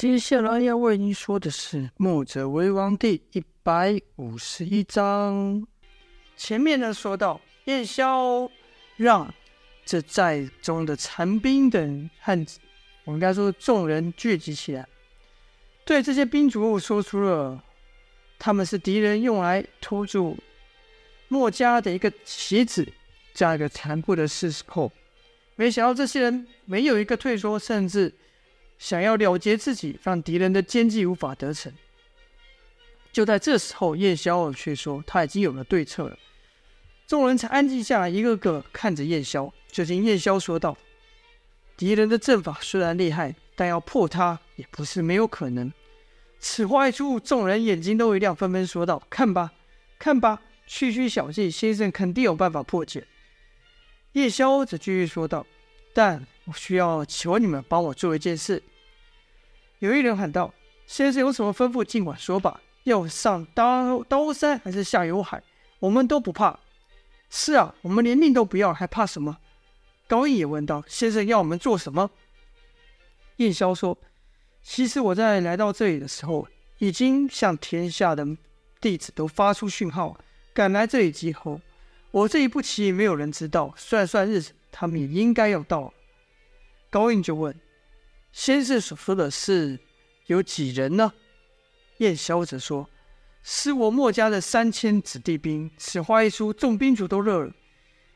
[0.00, 5.66] 接下来要为您说的是《墨者为王》第一百五十一章。
[6.38, 8.50] 前面呢说到，燕萧
[8.96, 9.30] 让
[9.84, 12.58] 这寨中的残兵等汉子，
[13.04, 14.88] 我们该说众人聚集起来，
[15.84, 17.62] 对这些兵卒说出了
[18.38, 20.34] 他们是敌人用来拖住
[21.28, 22.90] 墨家的一个棋子，
[23.34, 24.90] 这样一个残酷的事实后，
[25.56, 28.10] 没想到这些人没有一个退缩，甚至。
[28.80, 31.70] 想要了结自己，让敌人的奸计无法得逞。
[33.12, 36.18] 就在这时候，燕萧却说他已经有了对策了。
[37.06, 39.52] 众人才安静下来，一个个看着燕萧。
[39.70, 40.76] 就听燕萧说道
[41.76, 45.70] ：“敌人的阵法虽然厉害，但要破他也不是没有可能。”
[46.40, 49.52] 此话一出，众人眼睛都一亮，纷纷说道：“看吧，
[49.98, 53.06] 看吧，区区小计，先生肯定有办法破解。”
[54.14, 55.46] 燕萧则继续说道
[55.92, 58.62] ：“但我需要求你们帮我做一件事。”
[59.80, 60.54] 有一人喊道
[60.86, 62.60] ：“先生有什么吩咐，尽管说吧。
[62.84, 65.42] 要上刀刀山还是下油海，
[65.78, 66.58] 我们都不怕。
[67.28, 69.38] ”“是啊，我们连命都不要，还怕什么？”
[70.06, 72.10] 高印也问道：“先生要我们做什么？”
[73.36, 73.96] 燕萧说
[74.62, 76.46] ：“其实我在来到这里的时候，
[76.78, 78.26] 已经向天下的
[78.80, 80.18] 弟子都发出讯号，
[80.52, 81.60] 赶来这里集合。
[82.10, 85.94] 我这一步棋没有人知道，算算日子，他们也应该要到。”
[86.90, 87.58] 高印就问。
[88.32, 89.78] 先生所说的是
[90.26, 91.12] 有几人呢？
[91.98, 92.88] 燕萧则说
[93.42, 97.52] ：“是我墨家的三千子弟兵。”此话一出，众兵卒都乐了，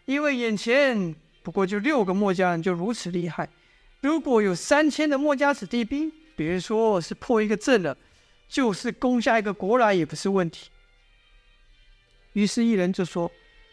[0.04, 3.48] 因为眼前不过就六个墨家人，就如此厉害。
[4.00, 7.96] 如果有三千的墨家子弟兵，别说是破一个阵了，
[8.48, 10.70] 就是攻下一个国来也不是问题。
[12.34, 13.30] 于是，一人就说：“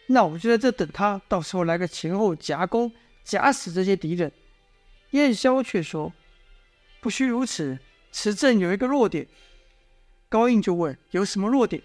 [0.08, 2.92] 那我们就在这等他，到时候来个前后夹攻，
[3.24, 4.32] 夹死这些敌人。”
[5.12, 6.12] 燕萧却说。
[7.02, 7.78] 不需如此，
[8.12, 9.28] 此阵有一个弱点。
[10.30, 11.82] 高印就问：“有什么弱点？”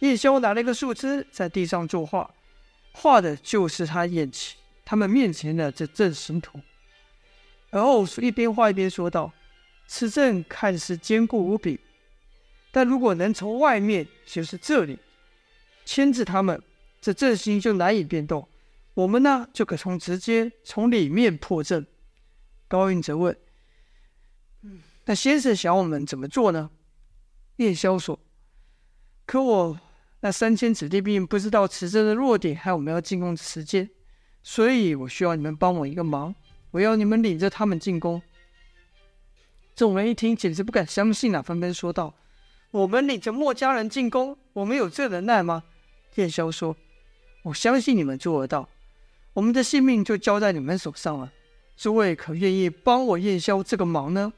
[0.00, 2.28] 叶萧拿了一个树枝，在地上作画，
[2.92, 6.60] 画的就是他眼前、他们面前的这阵形图。
[7.70, 9.32] 而后一边画一边说道
[9.86, 11.78] ：“此阵看似坚固无比，
[12.70, 14.98] 但如果能从外面，就是这里，
[15.84, 16.60] 牵制他们，
[17.00, 18.46] 这阵型就难以变动。
[18.94, 21.86] 我们呢，就可从直接从里面破阵。”
[22.68, 23.34] 高印则问。
[25.12, 26.70] 那先生想我们怎么做呢？
[27.56, 28.18] 燕萧说
[29.26, 29.78] ：“可我
[30.20, 33.90] 那三千子弟兵不知道此阵的弱点，还有我们要进攻的时间，
[34.42, 36.34] 所以我需要你们帮我一个忙。
[36.70, 38.22] 我要你们领着他们进攻。”
[39.76, 42.14] 众人一听，简直不敢相信啊，纷纷说道
[42.72, 45.64] ：“我们领着墨家人进攻，我们有这能耐吗？”
[46.16, 46.74] 燕萧说
[47.44, 48.66] ：“我相信你们做得到，
[49.34, 51.30] 我们的性命就交在你们手上了。
[51.76, 54.32] 诸位可愿意帮我燕萧这个忙呢？”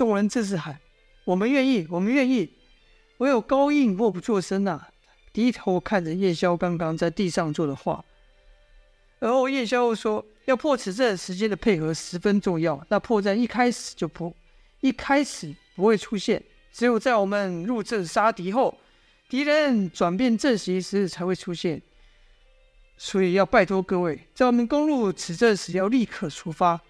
[0.00, 0.80] 众人这时喊
[1.26, 2.50] ：“我们愿意，我们愿意。”
[3.18, 4.86] 唯有高印默不作声呐、
[5.30, 8.02] 低头看着叶萧刚刚在地上做的画。
[9.18, 12.82] 而后叶萧又说：“要破此阵，时间的配合十分重要。
[12.88, 14.34] 那破阵一开始就破，
[14.80, 18.74] 一开始不会出现，只有在我们入阵杀敌后，
[19.28, 21.82] 敌人转变阵型时才会出现。
[22.96, 26.80] 所以要拜托各位，在我们攻入此阵时，要立刻出发，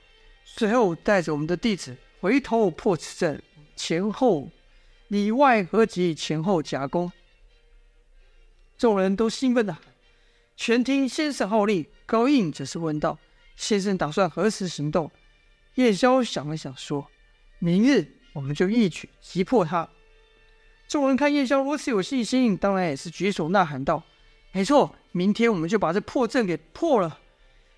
[0.45, 3.43] 随后带着我们的弟子。”回头破此阵，
[3.75, 4.51] 前后
[5.09, 7.11] 里外合击，前后夹攻。
[8.77, 9.77] 众人都兴奋的
[10.57, 13.19] ：“全听先生号令！”高印则是问道
[13.57, 15.11] ：“先生打算何时行动？”
[15.77, 17.07] 燕萧想了想，说
[17.59, 19.89] ：“明日我们就一举击破他。”
[20.89, 24.03] 众人看燕萧如此有信心，当然也是举手呐喊道
[24.53, 27.19] ：“没错，明天我们就把这破阵给破了！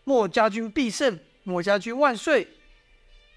[0.04, 1.20] 墨家军必胜！
[1.44, 2.48] 墨家军万岁！”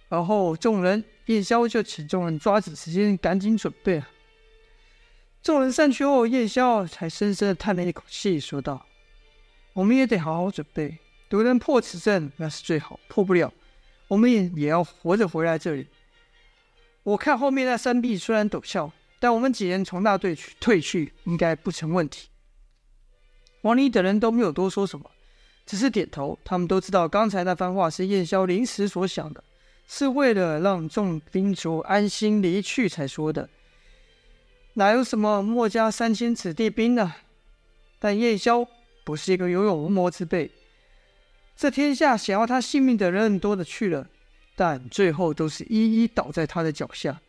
[0.10, 4.08] 然后众人，燕萧就请众人抓紧时间，赶紧准备了。
[5.42, 8.86] 众人散去后，燕萧才深深的叹了一口气，说道
[9.74, 10.98] ：“我们也得好好准备，
[11.30, 13.54] 如能破此阵，那是最好；破不了，
[14.08, 15.88] 我们也也要活着回来这里。
[17.04, 22.30] 我看后面那山壁虽然陡峭，但我们几人从那队去退去，应该不成问题。”
[23.62, 25.10] 王离等人都没有多说什么，
[25.66, 26.38] 只是点头。
[26.44, 29.44] 他们都知道，刚才那番话是燕萧临时所想的。
[29.88, 33.50] 是为了让众兵卒安心离去才说的，
[34.74, 37.14] 哪有什么墨家三千子弟兵呢？
[38.00, 38.68] 但燕萧
[39.04, 40.52] 不是一个有勇无谋之辈，
[41.56, 44.08] 这天下想要他性命的人多的去了，
[44.56, 47.22] 但最后都是一一倒在他的脚下。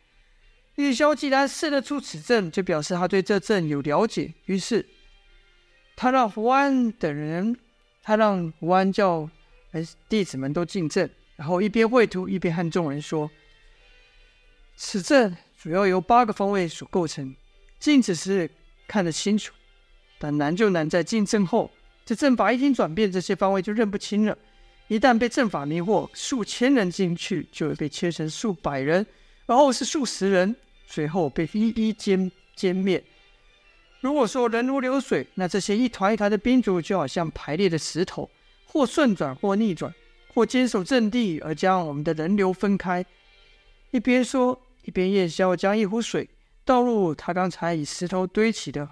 [0.77, 4.87] 燕萧既然试得出此阵，就表示他对这阵有了解，于是
[5.95, 7.57] 他让胡安等人，
[8.03, 9.31] 他让胡安叫
[10.09, 11.11] 弟子们都进阵。
[11.37, 13.31] 然后一边绘图，一边和众人说
[14.75, 17.35] ：“此阵主要由八个方位所构成，
[17.79, 18.51] 进此时
[18.89, 19.53] 看得清楚，
[20.19, 21.71] 但难就难在进阵后，
[22.05, 24.37] 这阵法一经转变，这些方位就认不清了。
[24.89, 29.05] 一旦被阵法迷惑，数千人进去就会被切成数百人，
[29.45, 30.55] 然后是数十人，
[30.87, 33.03] 随后被一一歼歼灭。
[34.01, 38.31] 如果说人如流水，那这些一团一团的兵卒就好像排列的石头，
[38.65, 39.93] 或顺转，或逆转，
[40.37, 43.03] 或坚守阵地而将我们的人流分开。
[43.91, 46.29] 一边说，一边夜宵将一壶水
[46.63, 48.87] 倒入他刚才以石头堆起的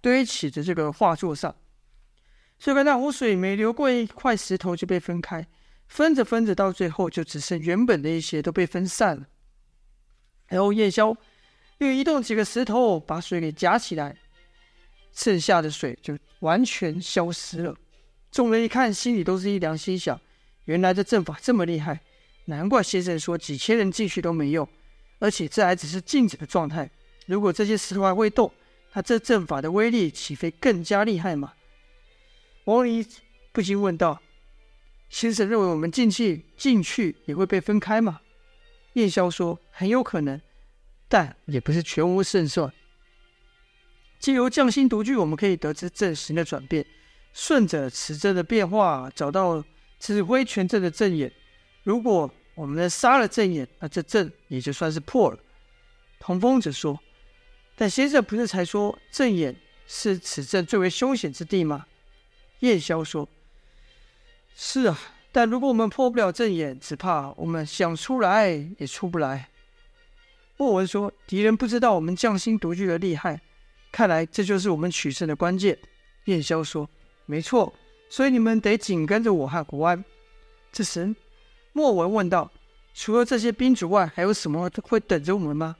[0.00, 1.54] 堆起的这个画作上。
[2.58, 5.46] 这个那壶水每流过一块石头就被分开，
[5.88, 9.26] 分着分着，到最后就只剩原本的一些都被分散了。
[10.48, 11.14] 然后夜宵
[11.78, 14.16] 又移动几个石头，把水给夹起来，
[15.12, 17.76] 剩下的水就完全消失了。
[18.30, 20.18] 众人一看，心里都是一凉，心想：
[20.66, 22.00] 原来这阵法这么厉害，
[22.44, 24.68] 难怪先生说几千人进去都没用，
[25.18, 26.88] 而且这还只是静止的状态。
[27.26, 28.52] 如果这些石头还会动，
[28.92, 31.54] 那这阵法的威力岂非更加厉害吗？
[32.64, 33.06] 王离
[33.52, 34.20] 不禁问道
[35.10, 38.20] ：“先生认为我们进去进去也会被分开吗？”
[38.94, 40.40] 夜宵说：“很有可能，
[41.08, 42.72] 但也不是全无胜算。
[44.18, 46.84] 借由匠心独具，我们可以得知阵型的转变，
[47.32, 49.62] 顺着此阵的变化，找到
[49.98, 51.30] 指挥全阵的阵眼。
[51.82, 55.38] 如果我们能杀了阵眼，那这阵也就算是破了。”
[56.18, 56.98] 童风则说
[57.76, 59.54] ：“但先生不是才说阵眼
[59.86, 61.86] 是此阵最为凶险之地吗？”
[62.60, 63.28] 夜宵说
[64.56, 64.98] ：“是啊，
[65.30, 69.50] 但如果我们破不了阵眼，只怕我们想出来也出不来。”
[70.56, 73.38] 莫文说：“敌人不知道我们匠心独具的厉害，
[73.92, 75.78] 看来这就是我们取胜的关键。”
[76.24, 76.88] 夜宵说
[77.26, 77.74] ：“没错，
[78.08, 80.04] 所以你们得紧跟着我和国安。”
[80.72, 81.14] 这时，
[81.72, 82.50] 莫文问道
[82.94, 85.76] ：“除了这些兵卒外，还有什么会等着我们吗？”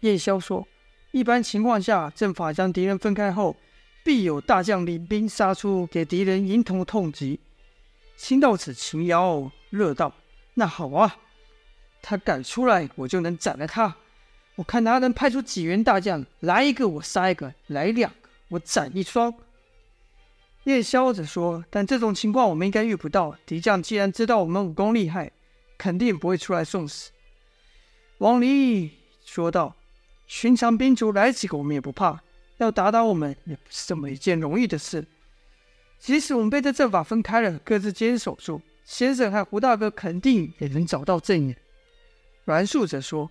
[0.00, 0.66] 夜宵说
[1.12, 3.56] ：“一般情况下，阵法将敌人分开后。”
[4.04, 7.38] 必有大将领兵杀出，给敌人迎头痛击。
[8.16, 10.12] 听到此，秦瑶乐道
[10.54, 11.18] ：“那好啊，
[12.02, 13.94] 他敢出来，我就能斩了他。
[14.56, 18.16] 我看他能派出几员大将，来一个我杀一个，来两个
[18.48, 19.32] 我斩一双。”
[20.64, 23.36] 夜宵着说：“但这种情况我们应该遇不到。
[23.44, 25.30] 敌将既然知道我们武功厉害，
[25.76, 27.10] 肯定不会出来送死。”
[28.18, 28.90] 王离
[29.24, 29.74] 说道
[30.28, 32.22] ：“寻常兵卒来几个，我们也不怕。”
[32.58, 35.04] 要打倒我们也不是这么一件容易的事。
[35.98, 41.56] 即使我们被这阵法分开了，各自坚守住，先生和胡大哥肯定也能找到阵眼。
[42.44, 43.28] 阮树则说：“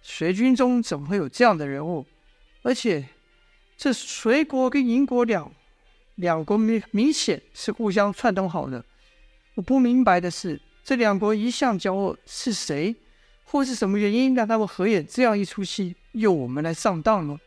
[0.00, 2.06] 隋军中怎么会有这样的人物？
[2.62, 3.08] 而且
[3.76, 5.52] 这隋国跟银国两
[6.16, 8.84] 两国明明显是互相串通好的。
[9.54, 12.94] 我不明白的是，这两国一向交恶，是谁
[13.44, 17.38] 或是什么原因让他们合演这样一出戏，诱我们来上当呢？”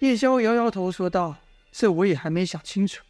[0.00, 1.36] 叶宵摇摇头说道
[1.70, 3.02] ：“这我也还没想清楚。”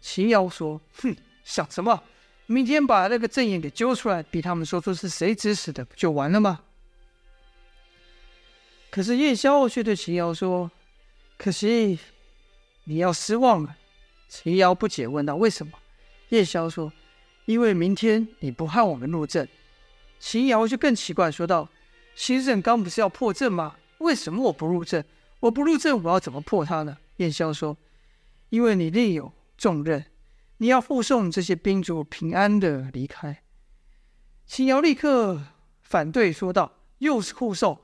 [0.00, 1.14] 秦瑶说：“哼，
[1.44, 2.02] 想什么？
[2.46, 6.60] 明天把那个郑眼给揪出来，逼他们说出是谁指使的，不就完了吗？”
[8.90, 10.70] 可是叶宵却对秦瑶说
[11.36, 11.98] ：“可惜
[12.84, 13.76] 你要失望了。”
[14.28, 15.72] 秦瑶不解问道：“为什么？”
[16.30, 16.92] 夜宵说
[17.46, 19.48] ：“因为明天你不和我们入阵。”
[20.18, 21.68] 秦瑶就更奇怪说道
[22.14, 23.76] ：“先生刚不是要破阵吗？
[23.98, 25.04] 为什么我不入阵？”
[25.40, 26.96] 我不入阵，我要怎么破他呢？
[27.16, 27.76] 夜宵说
[28.48, 30.06] ：“因为你另有重任，
[30.56, 33.42] 你要护送这些兵卒平安的离开。”
[34.46, 35.42] 秦瑶立刻
[35.82, 37.78] 反对说道：“又是护送，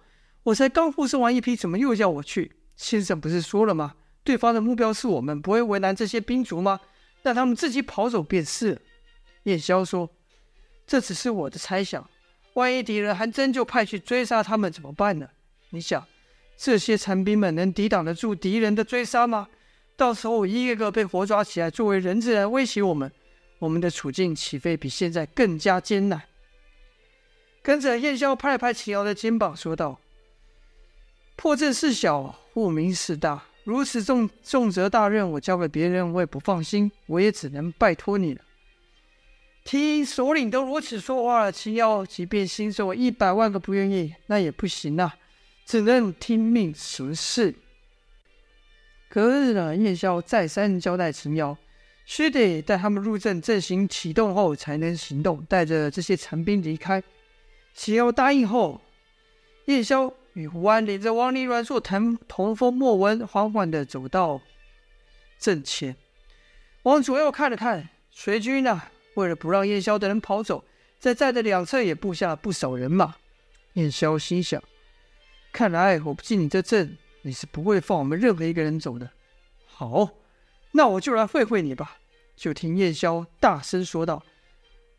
[0.45, 2.53] 我才刚护送完一批，怎么又叫我去？
[2.77, 3.97] 先生不是说了吗？
[4.31, 6.79] 对方的目标是我们，不会为难这些兵卒吗？
[7.25, 8.81] 让他们自己跑走便是
[9.43, 10.09] 燕萧说
[10.87, 12.09] ：“这只是我的猜想，
[12.53, 15.29] 万一敌人还真就派去追杀他们，怎么办呢？
[15.71, 16.07] 你想？”
[16.57, 19.49] 这些残兵们能抵挡得住敌人的追杀吗？
[19.97, 23.11] 到时候一个个被活抓起来，作为人质来威胁我们，
[23.59, 26.23] 我们的处境岂非比现在更加艰难？
[27.63, 29.99] 跟着燕萧拍了拍秦瑶的肩膀，说道
[31.35, 33.50] ：“破阵事小，护民事大。
[33.71, 36.91] 如此重重责大任，我交给别人，我也不放心。
[37.07, 38.41] 我也只能拜托你了。”
[39.63, 45.15] 听首领都如此说话了，秦瑶即便心中一百万个不愿意，那也不行啊。
[45.65, 47.55] 只能听命行事。
[49.09, 51.57] 隔日呢，夜宵再三交代秦瑶，
[52.05, 57.01] 须得带他们入阵，阵型启动后才能行动，带着这些残兵离开。
[57.73, 58.81] 秦瑶答应后，
[59.67, 64.41] 夜宵与胡安领着王离、阮硕、谭童风、莫文，缓缓地走到
[65.39, 65.97] 阵前，
[66.85, 68.83] 往左右看了看，随军呢，
[69.15, 70.65] 为了不让夜宵的人跑走，
[70.99, 73.17] 在寨的两侧也布下了不少人马。
[73.75, 74.63] 燕霄心想：
[75.53, 79.11] 看来我不进你这阵，你是不会放我们任何一个人走的。
[79.67, 80.11] 好，
[80.73, 81.99] 那我就来会会你吧。
[82.37, 84.23] 就听燕霄大声说道：“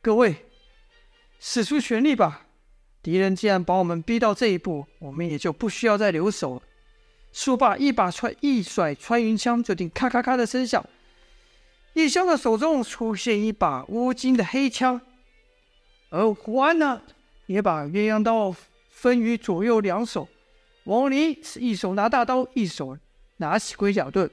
[0.02, 0.46] 各位，
[1.40, 2.46] 使出全力吧！
[3.04, 6.62] 敌人既然把我们逼到这一步，我们也就不需要再留守了。”
[7.34, 10.86] 说罢，一把穿一甩穿云枪，就听咔咔咔的声响。
[11.94, 15.00] 叶萧的手中出现一把乌金的黑枪，
[16.10, 17.02] 而胡安呢，
[17.46, 18.54] 也把鸳鸯刀
[18.90, 20.28] 分于左右两手。
[20.84, 22.98] 王离是一手拿大刀，一手
[23.38, 24.30] 拿起龟甲盾。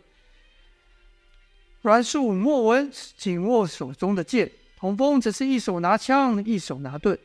[1.82, 7.16] 阮树、莫文紧握手中的剑，童风则是一手拿枪，一手拿盾。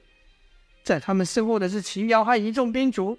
[0.84, 3.18] 在他们身后的是秦瑶和一众兵卒。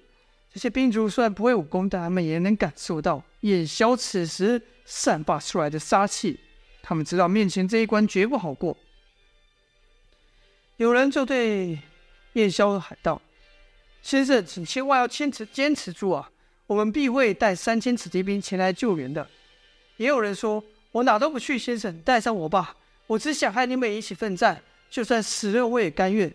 [0.53, 6.39] 这些兵卒虽然不会武功，但他们也能感受到燕萧此时散发出来的杀气。
[6.81, 8.77] 他们知道面前这一关绝不好过。
[10.77, 11.79] 有人就对
[12.35, 13.21] 燕萧喊道
[14.03, 16.31] ：“先生，请千万要坚持坚持住啊！
[16.67, 19.27] 我们必会带三千子弟兵前来救援的。”
[19.97, 22.77] 也有人说：“我哪都不去，先生，带上我吧！
[23.07, 26.33] 我只想和你们一起奋战，就算死了我也甘愿。”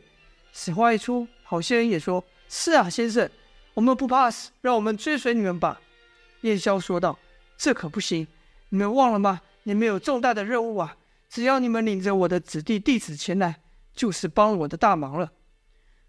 [0.51, 3.29] 此话一出，好些人也说：“是啊，先生。”
[3.75, 5.79] 我们不怕死，让我们追随你们吧。”
[6.41, 7.17] 燕萧说道
[7.57, 8.27] ，“这可不行，
[8.69, 9.41] 你们忘了吗？
[9.63, 10.97] 你们有重大的任务啊！
[11.29, 13.61] 只要你们领着我的子弟弟子前来，
[13.93, 15.31] 就是帮我的大忙了。”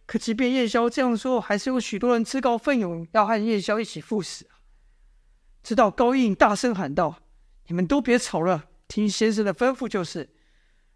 [0.07, 4.47] 可即便燕萧这样说，还是有许多人自告奋勇要和燕萧一起赴死。
[5.63, 7.23] 直到高印大声喊道
[7.69, 10.29] ：“你们都别吵了，听先生的吩咐就是。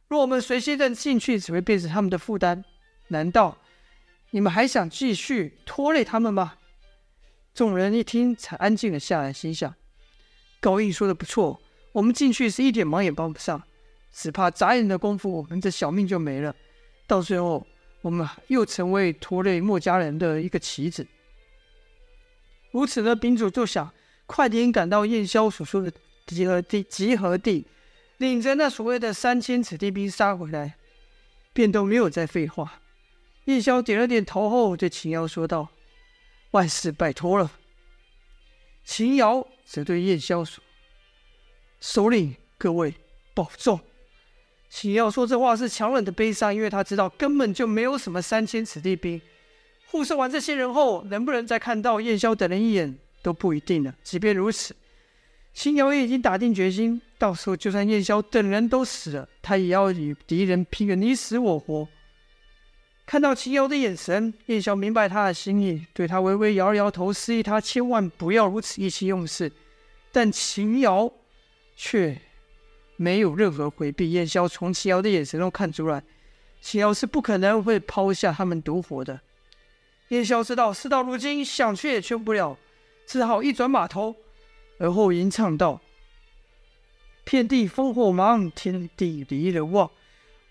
[0.09, 2.65] 若我们随先生进去，只会变成他们的负担。
[3.15, 3.57] 难道
[4.33, 6.59] 你们还想继续拖累他们吗？”
[7.55, 9.73] 众人一听，才安静了下来，心想：
[10.61, 11.61] 高印说的不错，
[11.93, 13.63] 我们进去是一点忙也帮不上，
[14.13, 16.53] 只怕眨眼的功夫，我们这小命就没了。
[17.07, 17.65] 到最后，
[18.03, 21.07] 我们又成为拖累墨家人的一个棋子。
[22.73, 23.93] 如此呢，兵主就想
[24.27, 25.93] 快点赶到燕萧所说的
[26.27, 27.69] 集合地，集合地，
[28.17, 30.75] 领着那所谓的三千子弟兵杀回来，
[31.53, 32.81] 便都没有再废话。
[33.45, 35.69] 燕萧点了点头后，对秦瑶说道。
[36.53, 37.51] 万事拜托了。
[38.85, 40.63] 秦瑶则对燕萧说
[41.81, 42.95] ：“首领，各位
[43.35, 43.81] 保重。”
[44.71, 49.21] 秦瑶说这话是强忍的悲伤，因为他知道根本就没有什么三千子弟兵。
[49.87, 53.95] 护送完这些人后，能不能再看到燕萧等人一眼都不一定了。
[54.03, 54.77] 即便如此，
[55.53, 61.89] 秦瑶也已经打定决心，到时候就算燕萧等人都死了，他也要与敌人拼个你死我活。
[63.07, 69.53] 看到秦瑶的眼神，燕萧明白他的心意，对他微微摇了摇头，示意他千万不要如此意气用事。
[70.11, 71.13] 但秦瑶
[71.77, 72.19] 却
[72.97, 74.13] 没有任何回避。
[74.13, 76.03] 燕萧从秦瑶的眼神中看出来，
[76.63, 79.21] 秦瑶是不可能会抛下他们独活的。
[80.09, 82.57] 燕萧知道事到如今，想劝也劝不了，
[83.07, 84.17] 只好一转马头，
[84.79, 85.81] 而后吟唱道
[87.25, 89.91] ：“遍地烽火忙，天地离人望。”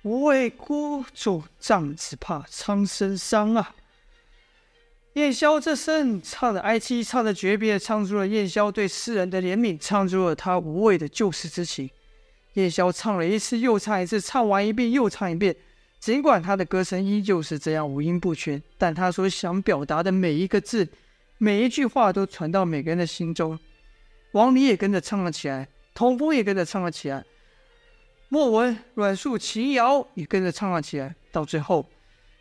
[0.03, 3.74] 无畏孤主仗，只怕苍生伤啊！
[5.13, 11.89] 燕萧这声唱的哀凄，唱的诀别，唱出了燕萧对世人的怜悯，唱出了他无畏的救世之情。
[12.55, 15.55] 燕萧唱了一次又唱一次，唱完一遍又唱一遍。
[16.01, 20.86] 尽管他的歌声依旧是这样五音不全，但他所想表达的每一个字、
[21.38, 23.57] 每一句话都传到每个人的心中。
[24.33, 27.24] 王离也跟着唱了起来，童风也跟着唱了起来。
[28.34, 31.88] 莫文、阮树、秦瑶也跟着唱了起来，到最后，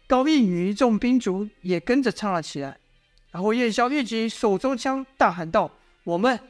[0.06, 2.78] 高印与一众兵卒也跟着唱了起来。
[3.30, 5.70] 然后燕萧一举手中枪，大喊道
[6.04, 6.40] ：“我们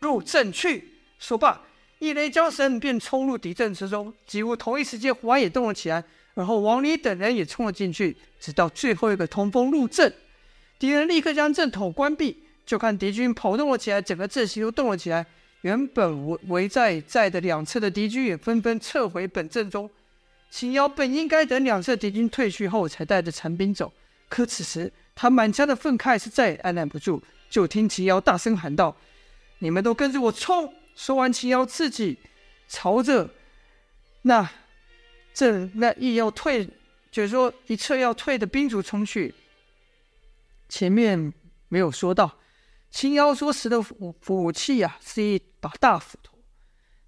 [0.00, 1.62] 入阵去！”说罢，
[2.00, 4.12] 一勒缰绳便冲入敌阵之中。
[4.26, 6.02] 几乎同一时间，胡安也动了起来，
[6.34, 8.16] 然后王离等人也冲了进去。
[8.40, 10.12] 直到最后一个通风入阵，
[10.76, 15.24] 敌人立刻将阵头关闭，就看敌军跑动了起来，整个阵型都动了起来。
[15.62, 19.90] 原本围围在在的两侧的敌军也纷纷撤回本阵中。
[20.50, 23.92] 秦瑶本应该等两侧敌军退去后才带着残兵走，
[24.28, 28.96] 可此时他满腔的愤慨是再也按捺不住，就听秦瑶大声喊道
[29.58, 32.18] ：“你们都跟着我冲！”说完，秦瑶自己
[32.68, 33.28] 朝着
[34.22, 34.48] 那
[35.34, 36.68] 这那意要退，
[37.10, 39.34] 就是说一侧要退的兵卒冲去。
[40.68, 41.32] 前面
[41.68, 42.38] 没有说到。
[42.90, 46.38] 秦瑶所使的武武器啊，是一把大斧头。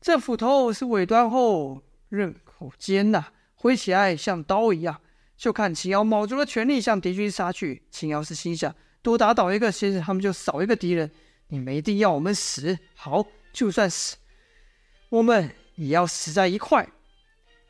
[0.00, 5.00] 这斧头是尾端厚，刃口尖呐，挥起来像刀一样。
[5.36, 7.82] 就看秦瑶卯足了全力向敌军杀去。
[7.90, 11.10] 秦瑶是心想：多打倒一个，先生他们就少一个敌人。
[11.48, 14.16] 你们一定要我们死，好，就算死，
[15.08, 16.86] 我们也要死在一块。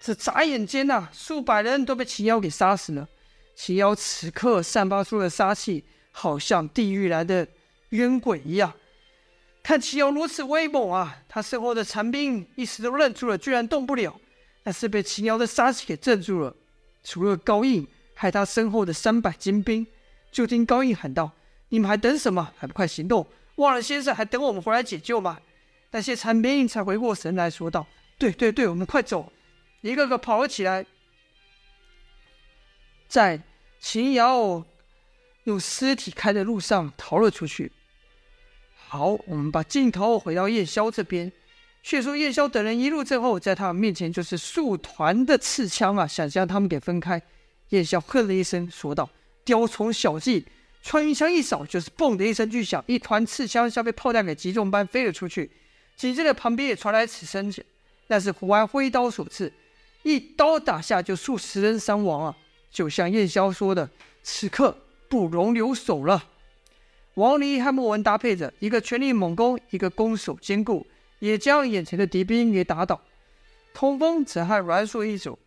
[0.01, 3.09] 这眨眼间呐，数百人都被秦瑶给杀死了。
[3.55, 7.47] 秦瑶此刻散发出的杀气，好像地狱来的
[7.91, 8.73] 冤鬼一样。
[9.63, 14.19] 看秦瑶如此威猛啊，他身后的残兵一时都愣住了，居然动不了。
[14.63, 16.57] 但是被秦瑶的杀气给镇住了。
[17.03, 19.87] 除了高印，还他身后的三百精兵。
[20.31, 21.33] 就听高印喊道
[21.71, 22.53] ：“你们还等什么？
[22.57, 23.27] 还不快行动！
[23.57, 25.41] 忘了先生还等我们回来解救吗？”
[25.91, 29.33] 那些残兵才回过神来说道：“对对对，我们快走！”
[29.83, 30.87] 一个个跑了起来，
[33.09, 33.43] 在
[33.81, 34.65] 秦瑶
[35.45, 37.73] 用尸体开的路上逃了出去。
[38.93, 41.31] 好，我们把镜头回到燕霄这边。
[41.81, 47.23] 却说燕霄等人一路阵后，在他们面前就是数团的刺枪啊，想将他们给分开。
[47.69, 49.09] 燕霄哼了一声，说道
[49.47, 50.45] ：“雕虫小技！”
[50.83, 55.49] 穿云枪一扫，就是“嘣”的一声巨响，一团刺枪像被炮弹给击中般飞了出去。
[55.95, 57.49] 紧接着旁边也传来此声，
[58.09, 59.53] 那是胡安挥刀所刺。
[60.03, 62.37] 一刀打下，就数十人伤亡啊！
[62.73, 63.89] 就像燕霄说的，
[64.25, 64.77] 此刻
[65.09, 66.25] 不容留手了。
[67.15, 70.87] 王离和莫文搭配着，一个全力猛攻，一个攻守兼顾，
[71.19, 73.01] 也将眼前的敌兵给打倒。
[73.75, 75.39] 通风则和阮硕一组，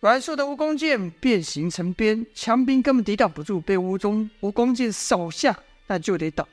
[0.00, 6.46] 阮硕的蜈蚣剑变形成鞭，强兵根本抵挡不住，被吴中蜈蚣剑扫下，那就得倒。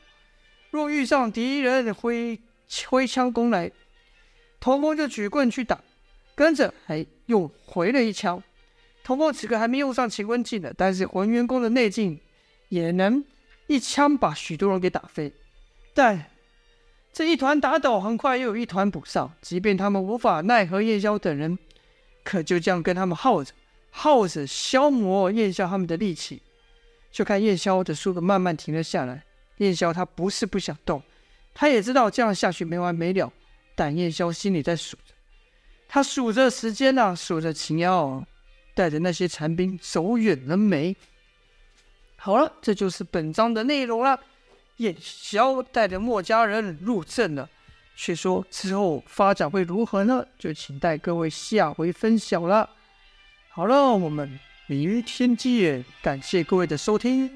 [0.72, 2.40] 若遇上敌人挥
[2.88, 3.72] 挥枪攻来，
[4.60, 5.80] 童风就举棍去打。
[6.34, 8.44] 跟着还又回了一枪，
[9.06, 12.20] 童风此刻还没用上乾坤镜呢，但是浑元功的内劲
[12.68, 13.24] 也能
[13.68, 15.34] 一枪把许多人给打飞。
[15.94, 16.26] 但
[17.14, 21.58] 这一团打倒，很快又有一团补上，即便他们无法奈何夜宵等人，
[22.24, 23.54] 可就这样跟他们耗着，
[23.90, 26.42] 耗着消磨燕霄他们的力气。
[27.12, 29.24] 就看燕霄的速度慢慢停了下来。
[29.60, 31.02] 燕霄他不是不想动，
[31.54, 33.32] 他也知道这样下去没完没了，
[33.74, 35.14] 但燕霄心里在数着。
[35.88, 38.22] 他数着时间呐、啊，数着秦瑶
[38.74, 40.94] 带着那些残兵走远了没？
[42.26, 44.20] 好了，这就是本章的内容了。
[44.78, 47.48] 夜宵带着墨家人入阵了，
[47.96, 50.26] 却说之后发展会如何呢？
[50.40, 52.68] 就请待各位下回分享了。
[53.50, 57.30] 好了，我们明天见，感谢各位的收听。